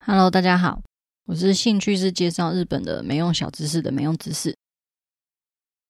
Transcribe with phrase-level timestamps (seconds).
[0.00, 0.82] Hello，大家好，
[1.26, 4.56] 我是兴趣是介绍日本的没用小知识的没用知识。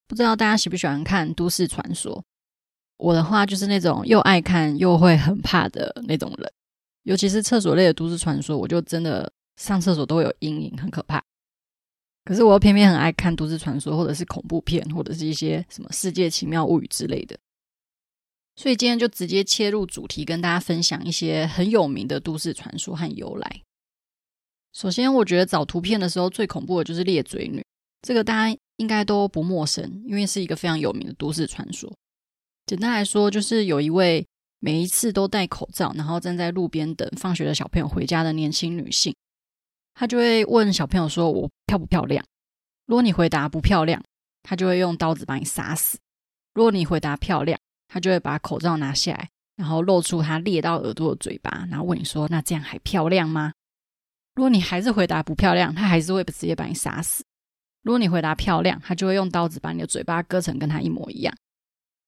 [0.09, 2.23] 不知道大家喜不喜欢看都市传说？
[2.97, 6.53] 我的话就是那种又爱看又会很怕的那种人，
[7.05, 11.23] 尤其是厕所类的都市传说，我就真的上厕所都会有阴影，很可怕。
[12.25, 17.39] 可是我又偏偏很爱看都市传说，或者是恐怖片，或者是一些什么世界奇妙物语之类的。
[18.57, 23.63] 所以今天就直接切入主题，跟大家分享一些很有名的都市传说和由来。
[24.73, 27.65] 首先，我觉得找图片的时候最恐怖的就是裂嘴女，
[28.03, 31.93] 这个大家应该都不陌生，因为是一个非常有名的都市传说。
[32.67, 34.25] 简单来说，就是有一位
[34.61, 39.15] 每一次都戴口罩，然后站在路边等放学的小朋友回家的年轻女性，
[39.95, 42.25] 她就会问小朋友说：“我漂不漂亮？”
[42.87, 44.03] 如果你回答不漂亮，
[44.43, 45.97] 她就会用刀子把你杀死；
[46.55, 47.59] 如果你回答漂亮，
[47.89, 53.53] 她就会把口罩拿下来，然后露出她裂到耳朵的嘴巴，然后问你说：“那这样还漂亮吗？”
[54.39, 57.25] 如果你还是回答不漂亮，他还是会直接把你杀死。
[57.83, 61.35] 如果你回答漂亮，他就会用刀子把你的嘴巴割成跟他一模一样。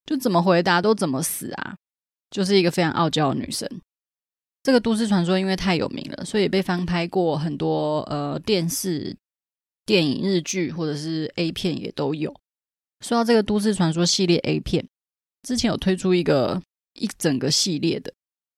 [0.05, 1.75] 就怎么回答都怎么死啊！
[2.29, 3.69] 就是一个非常傲娇的女生。
[4.63, 9.13] 这个都市传说因为太有名了，所以被翻拍过很多呃电视、
[9.85, 12.33] 电影、日剧或者是 A 片也都有。
[13.01, 14.87] 说到这个都市传说系列 A 片，
[15.43, 16.61] 之前有推出一个
[16.93, 18.13] 一整个系列的，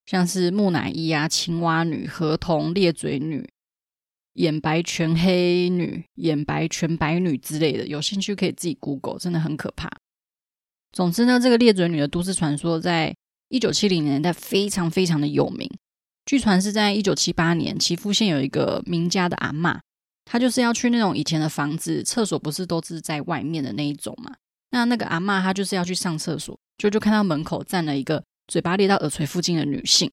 [0.05, 3.49] 像是木乃伊啊、青蛙女、河童、裂嘴女。
[4.33, 9.89] 眼白全黑女、眼白全白女之类的，有兴趣可以自己 Google，真的很可怕。
[10.91, 13.15] 总之呢，这个裂嘴女的都市传说在
[13.49, 15.69] 一九七零年代非常非常的有名。
[16.25, 19.79] 据传是在一九七八年，岐阜县有一个名家的阿嬷，
[20.25, 24.33] 她就是要去那种以前的房子，厕所不是都是在外面的那一种嘛？
[24.71, 30.09] 那那个阿嬷她就是要去上厕所，就就看到门口站了一个嘴巴裂到耳垂附近的女性，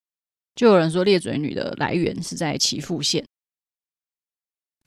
[0.56, 3.24] 就有人说裂嘴女的来源是在岐阜县。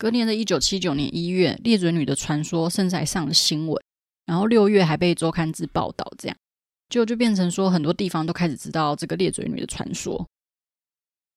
[0.04, 3.82] 隔年的一九七九年一月，裂嘴女的传说甚至还上了新闻，
[4.26, 6.36] 然后六月还被周刊志报道，这样
[6.90, 10.28] 就就变成说很多地方都开始知道这个裂嘴女的传说。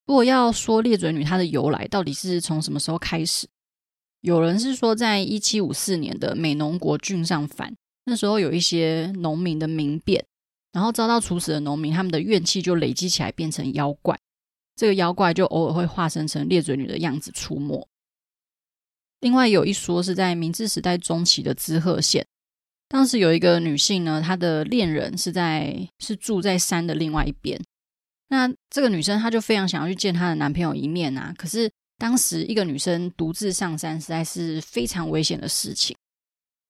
[0.06, 3.46] 如果要说裂嘴女她的由来到底是从什么时候开始，
[4.22, 7.72] 有人是说在一七五四年的美浓国郡上反，
[8.06, 10.26] 那时候有一些农民的民变，
[10.72, 14.18] 然后遭到处死的农民，他们的怨气就累积起来变成妖怪，
[14.74, 17.88] 这个妖怪就偶尔会化身成裂嘴女的样子出没。
[19.20, 22.24] 另外有一说是在明治时代中期的滋贺县，
[22.88, 27.60] 当时有一个女性呢，她的恋人是在是住在山的另外一边。
[28.28, 35.96] 那这个女生她就非常想要去见她的男朋友一面啊，可是当时一个女生独自上山实在是非常危险的事情，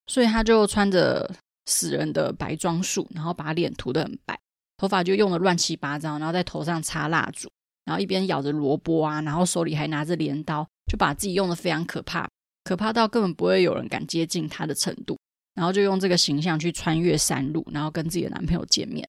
[0.07, 1.29] 所以她就穿着
[1.65, 4.39] 死人的白装束，然后把脸涂得很白，
[4.77, 7.49] 头发就用的乱七八糟，然后在头上插蜡烛，
[7.83, 12.27] 然后一边咬着萝卜啊，然后手里还拿着镰刀，就把自己用的非常可怕。
[12.67, 15.17] 可怕到根本不会有人敢接近她的程度，
[15.53, 19.07] 然后就用这个形象去穿越山路，然后跟自己的男朋友见面。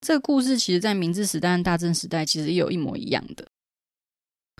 [0.00, 3.44] 这个故事其实，在明治时代大正时代其实也有一模一样的，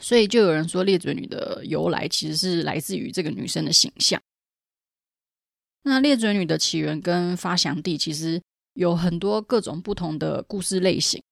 [0.03, 4.21] 所以就有人说裂嘴女的由来其实是来自于这个女生的形象。
[5.83, 11.23] 那裂嘴女的起源跟发祥地其实有很多各种不同的故事类型。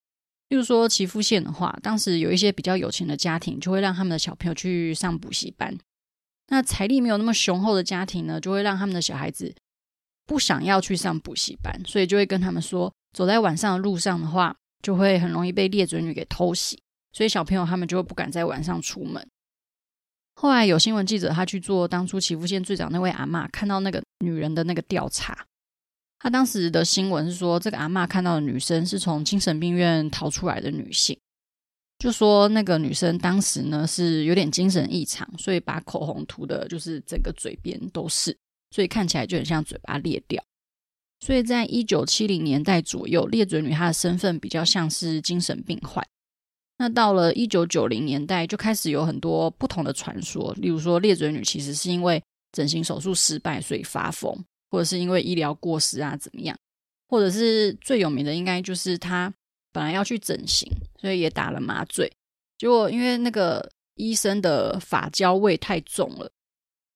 [0.51, 5.77] 例如说岐阜县的话，当时有一些比较有钱的家庭，就会让他们的小朋友去上补习班。
[6.49, 9.55] 那财力没有那么雄厚的家庭呢，就会让他们的小孩子
[10.27, 16.81] 不想要去上补习班，所以就会跟他们说，走在晚上的路上的话，就会很容易被裂嘴女给偷袭，
[17.13, 19.27] 所以小朋友他们就会不敢在晚上出门。
[20.35, 25.47] 后来有新闻记者他去做当初祈福县最早那位阿嬷看到那个女人的那个调查，
[26.19, 31.19] 他当时的新闻是说，这个阿嬷看到的女生是从精神病院逃出来的女性。
[31.99, 38.37] 就说那个女生当时呢是有点精神异常，所以把口红涂的就是整个嘴边都是，
[38.71, 40.43] 所以看起来就很像嘴巴裂掉。
[41.21, 46.07] 所以在一九七零年代左右，裂嘴女她的身份比较像是精神病患。
[46.77, 52.23] 那到了一九九零年代，就开始有很多不同的传说，例如说裂嘴女其实是因为
[52.53, 54.31] 整形手术失败所以发疯，
[54.71, 56.55] 或者是因为医疗过失啊怎么样，
[57.09, 59.33] 或者是最有名的应该就是她。
[59.77, 62.11] 本来要去整形，所以也打了麻醉。
[62.57, 66.31] 结果因为那个医生的发胶味太重了，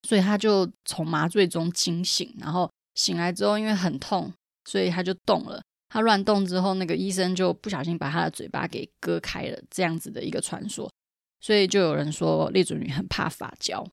[0.09, 2.35] 所以他就从麻醉中惊醒。
[2.38, 4.32] 然后醒来之后，因为很痛，
[4.65, 5.61] 所以他就动了。
[5.91, 9.62] 他乱动之后，那个医生就不小心把他的嘴巴给割开了。
[9.69, 10.91] 这样子的一个传说，
[11.38, 13.87] 所以就有人说裂嘴女很怕发胶。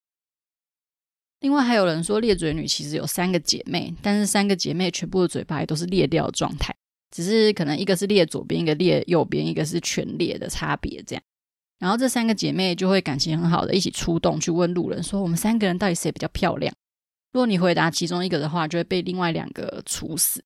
[1.42, 6.74] 另外还有人说裂嘴女其实有三个姐妹，但是三个姐妹全部的嘴巴也都是裂掉的状态。
[7.12, 11.24] 只是可能一个是列左边，一个列右边，一个是全列的差别这样。
[11.80, 16.74] 然后这三个姐妹就会感情很好的一起出动去问路人说：“我们三个人到底谁比较漂亮？”
[17.34, 20.44] 如果你回答其中一个的话，就会被另外两个处死。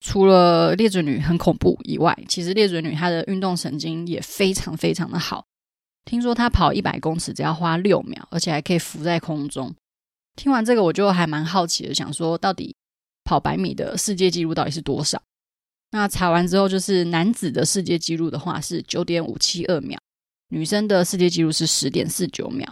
[0.00, 5.46] 除了裂嘴女很恐怖以外，其实裂嘴女她的运动神经也非常非常的好。
[6.04, 9.74] 听说她跑一百公尺只要花六秒，而且还可以浮在空中。
[10.34, 12.76] 听完这个，我就还蛮好奇的，想说到底
[13.24, 15.22] 跑百米的世界纪录到底是多少？
[15.90, 19.98] 那查完之后，就是男子的世界纪录的话是九点五七二秒，
[20.48, 22.70] 女生的世界纪录是十点四九秒。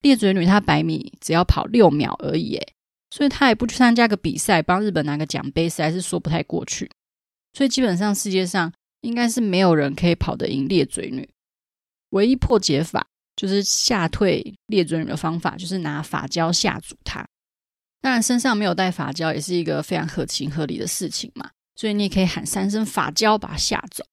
[0.00, 2.72] 裂嘴女她百米只要跑六秒而已，诶，
[3.10, 6.90] 所以她也不去参加个比赛，帮日本拿个奖杯，实在是说不太过去。
[7.52, 8.72] 所以基本上世界上
[9.02, 11.28] 应该是没有人可以跑得赢裂嘴女。
[12.10, 13.06] 唯一破解法
[13.36, 17.26] 就是吓退裂嘴女的方法，就是拿发胶吓阻她。
[18.00, 21.50] 当然身上没有带发胶也是一个非常合情合理的事情嘛。
[21.76, 24.04] 所以你也可以喊三声发胶把他吓走。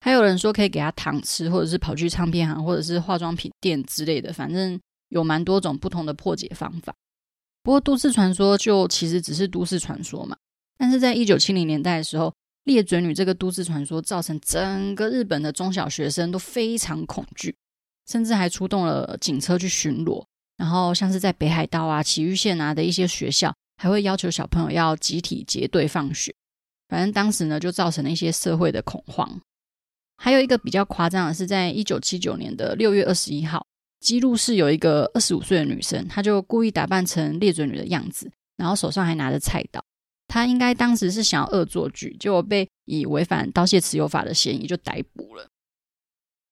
[0.00, 4.78] 还有人说可以给他糖吃，或者是跑去唱片行，或者是化妆品店之类的，反正
[5.10, 6.92] 有蛮多种不同的破解方法。
[7.62, 10.36] 不过都市传说就其实只是都市传说嘛。
[10.76, 12.34] 但是在一九七零年代的时候，
[12.64, 17.54] 裂嘴女这个都市传说造成整个日本的中小学生都非常恐惧，
[18.10, 20.24] 甚至还出动了警车去巡逻。
[20.56, 26.34] 然后像是在北海道啊、埼玉县啊的一些学校，还会要求小朋友要集体结队放学。
[26.92, 29.40] 反正当时呢，就造成了一些社会的恐慌。
[30.18, 33.66] 还有一个比较夸张的是，在一九七九年的六月二十一号，
[33.98, 39.82] 姬路市有一个二十五岁的女生，她就故意打扮成猎嘴女的样子，然后手上还拿着菜刀。
[40.28, 45.48] 她应该当时是想要恶作剧，结果被以违反盗窃持有法的嫌疑就逮捕了。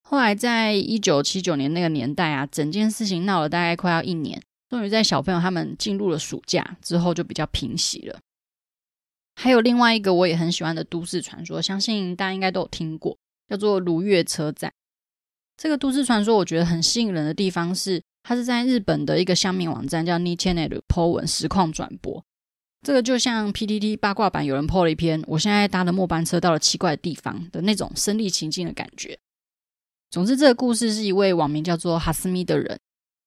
[0.09, 8.19] 后来在一九七九年那个年代啊，整件事情闹了大概快要一年，终于在小朋友他们进入了暑假之后，就比较平息了。
[9.43, 13.17] 还有另外一个我也很喜欢的都市传说，相信大家应该都有听过，
[13.49, 14.71] 叫做如月车站。
[15.57, 22.23] 这个都市传说我觉得很吸引人的地方是，它是在日本的一个乡民网站叫 2channel po 文实况转播。
[22.83, 29.19] 这个就像 PTT 八卦版有人 po 了一篇，我现在搭的末班车到了奇怪的地方的那种身临其境的感觉。
[30.11, 32.79] 总之，这个故事是一位网名叫做哈斯米的人，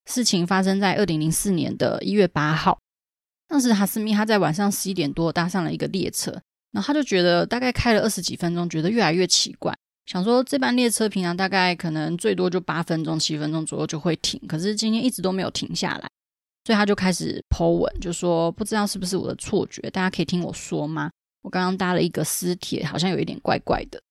[0.06, 2.78] 事情发生在二零零四年的一月八号。
[3.54, 6.32] 当时哈斯密他在晚上十一点多搭上了一个列车，
[6.72, 9.72] 然后他就觉得大概开了二十几分钟，觉得越来越奇怪，
[10.08, 16.10] 想说这班列车平常大概可能最多就八分钟、七分钟左右就会停，可是今天一直都没有停下来，
[16.66, 21.12] 所以他就开始 po 文，就说不知道是不是我的错觉，大家可以听我说吗？
[21.44, 24.02] 我刚刚搭了一个私铁，好像有一点怪怪的。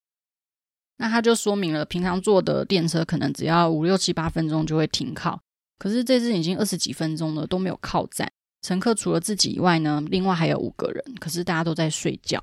[0.99, 5.41] 那他就说明了，平常坐的电车可能只要五六七八分钟就会停靠，
[5.81, 8.31] 可是这次已经二十几分钟了都没有靠站。
[8.63, 12.43] 乘客除了自己以外呢，另外还有五个人，可是大家都在睡觉。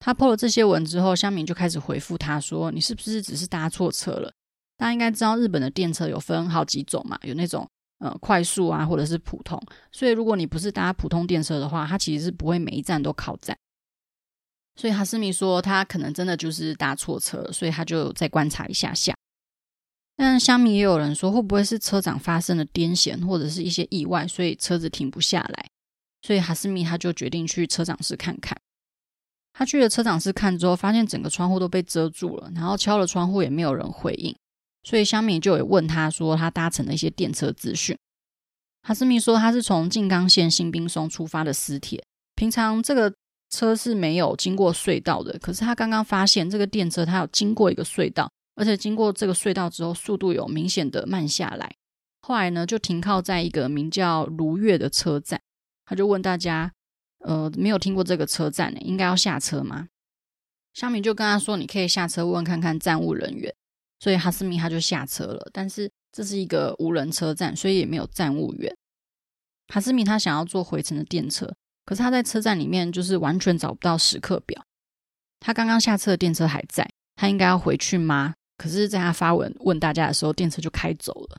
[0.00, 4.32] 他破了这些文之后，香民就开始回复他说：“你是不是只是搭错车了？
[4.76, 7.66] 大家应该知道日本的电车有分好几种嘛，有那种
[8.00, 9.58] 呃快速啊，或者是普通。
[9.92, 13.56] 所以如果你不是搭普通电车的话，它其实是不会每一站都靠站。
[14.76, 19.14] 所以哈斯米说他可能真的就是搭错车，所以他就再观察一下下。”
[20.16, 25.66] 但乡民也有人说，会不会是车长发生了癫痫或者是一些意外，所以车子停不下来？
[26.22, 28.56] 所以哈斯密他就决定去车长室看看。
[29.52, 34.34] 他去了车长室看之后，发现整个窗户都被遮住了，然后敲了窗户也没有人回应。
[34.82, 37.96] 所以乡民就有问他说，他搭乘的一些电车资讯。
[38.82, 42.04] 哈斯密说，他是从静冈县新滨松出发的私铁，
[42.34, 43.14] 平常这个
[43.50, 48.30] 车是没有经过隧道的，可是他刚刚发现这个电车它有经过一个隧道。
[48.54, 51.74] 而且经过这个隧道之后，速度有明显的慢下来。
[52.20, 55.40] 后来呢，就停靠在一个名叫如月的车站。
[55.84, 56.72] 他就问大家
[57.20, 59.88] ：“呃，没有听过这个车站呢，应该要下车吗？”
[60.72, 63.54] 香米就跟他说：“你可以下车问看看站务人员。”
[64.00, 65.48] 所以哈斯米他就下车了。
[65.52, 68.74] 但是这是一个无人车站，所以也没有站务员。
[69.68, 74.64] 哈斯米他想要坐回程的电车，可是他在车站里面就是完全找不到时刻表。
[75.40, 78.34] 他刚刚下车的电车还在，他应该要回去吗？
[78.64, 81.38] 可是，在他发文问大家的时候，电车就开走了。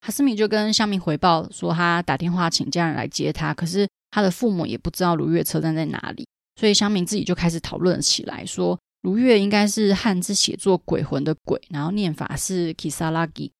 [0.00, 6.26] 哈斯米就跟乡民回报说，他打电话请家人来接他，可是他的父母也不知道如月车站在哪里，
[6.58, 13.50] 所以乡民自己就开始讨论起来，说如月应该是汉字写作“鬼魂”的“鬼”，然后念法是 “kisaragi”。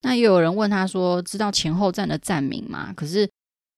[0.00, 2.92] 那也有人问他说，知道前后站的站名吗？
[2.96, 3.30] 可是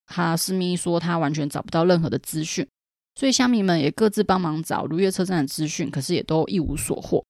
[0.06, 2.66] 哈斯米说他完全找不到任何的资讯，
[3.14, 7.22] 所以乡民们也各自帮忙找如月车站的资讯，可是也都一无所获。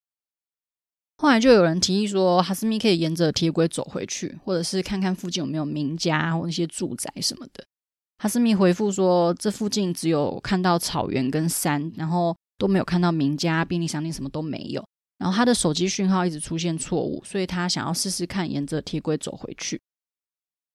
[1.17, 7.65] 后来就有人提议说，哈斯密可以沿着铁轨走回去，或者是看看附近有没有民家或那些住宅什么的。
[8.19, 14.85] 哈斯密回复说，这附近只有看到草原跟山，然后都没有看到民家、便利商店，什么都没有。
[15.19, 19.81] 然后他的手机讯号一直出现错误，所以他想要试试看沿着铁轨走回去。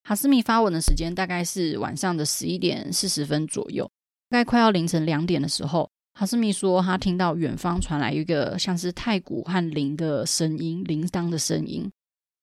[0.03, 3.89] 哈斯米发文的时间大概是晚上的十一点四十分左右，
[4.29, 11.89] 大概快要凌晨两点的时候，哈斯米说他听到远方传来一个像是太鼓和铃的声音，铃铛的声音。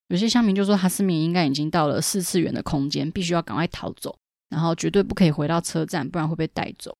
[0.08, 4.16] 有些乡民就说哈斯米应该已经到了四次元的空间，必须要赶快逃走，
[4.48, 6.96] 然后绝对不可以回到车站，不然会被带走。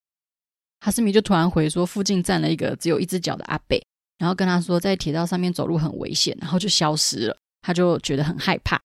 [0.79, 3.75] 哈斯米就突然回说，附近站了一个只有一只脚的阿伯，
[4.19, 7.35] 然后跟他说在铁道上面走路很危险，然后就消失了。
[7.63, 8.79] 他就觉得很害怕。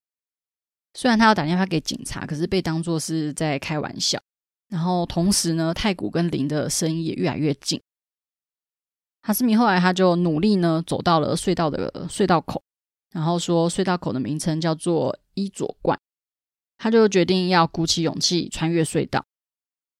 [0.94, 4.18] 虽然他要打电话给警察，可是被当作是在开玩笑。
[4.72, 7.78] 然后同时呢，太古跟林的声音也越来越近。
[9.20, 12.62] 哈斯米后来他就努力呢走到了隧道的隧道口，
[13.10, 15.98] 然后说隧道口的名称叫做伊佐冠。
[16.78, 19.22] 他就决定要鼓起勇气穿越隧道。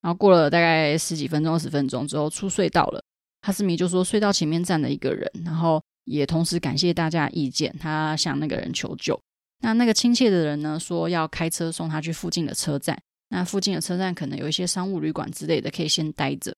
[0.01, 3.05] 然后过了大概十几分钟、二十分钟之后，出隧道了。
[3.43, 9.21] 哈斯米就说隧道前面站了一个人，然后也同时感谢大家的意见，他向那个人求救。
[9.61, 12.99] 那那个亲切的人呢，说要开车送他去附近的车站。
[13.33, 16.55] 那附近的车站可能有一些商务旅馆之类的，可以先待着。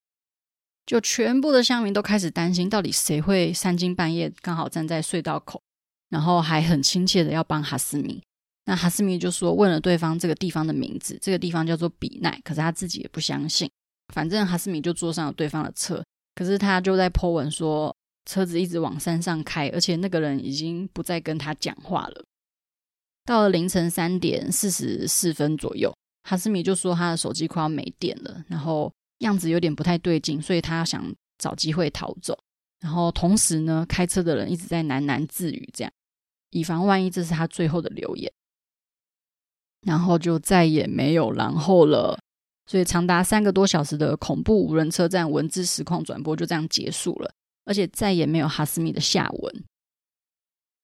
[0.84, 5.62] 就全部的乡民都开始担心，到底谁会三更半夜刚好站在隧道口，
[6.10, 8.20] 然后还很亲切的要帮哈斯米。
[8.64, 13.70] 那哈斯米就说问了对方这个地方的名字，这个地方叫做比奈，可是他自己也不相信。
[14.12, 16.04] 反正哈斯米就坐上了对方的车，
[16.34, 17.94] 可是他就在 po 文说
[18.26, 22.24] 车子一直往山上开，而且那个人已经不再跟他讲话了。
[23.24, 32.36] 到了凌晨三点四十四分左右，哈斯米就说他的手机快要没电了，然后样子有点不太对劲，所以他想找机会逃走。
[32.80, 35.92] 然后同时呢，开车的人一直在喃喃自语，这样
[36.50, 38.32] 以防万一，这是他最后的留言。
[39.86, 42.18] 然后就再也没有然后了，
[42.66, 47.30] 所以长达三个多小时的恐怖无人车站文字实况转播就这样结束了，
[47.66, 49.64] 而且再也没有哈斯米的下文。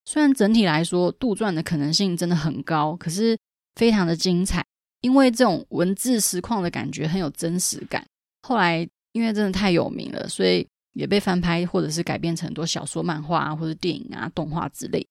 [0.04, 3.38] 虽然整体来说杜撰的可能性真的很高，可是
[3.74, 4.64] 非常的精彩，
[5.00, 8.04] 因为这种文字实况的感觉很有真实感。
[8.42, 15.06] 后来因为真的太有名了，所以也被翻拍或者是改编成很多小说、漫画啊，或者电影啊、动画之类。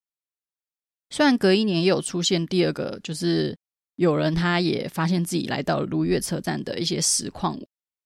[1.09, 3.57] 虽然隔一年也有出现第二个，就是
[3.95, 7.59] 有人他也发现自己来到了如月车站的一些实况，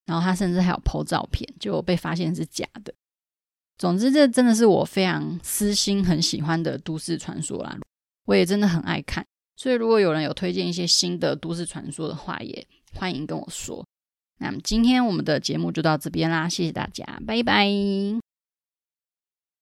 [0.06, 2.94] 然后他甚至还有 po 照片，就被发现是假的。
[3.78, 7.78] 总之，这真的是我非常私心很喜欢的都市传说啦，
[8.26, 9.26] 我也真的很爱看。
[9.56, 13.86] 所以，如果有人有推荐一些新的都市传说的话，也欢迎跟我说。
[14.40, 18.23] 那么，今天我们的节目就到这边啦，谢谢大家，拜拜。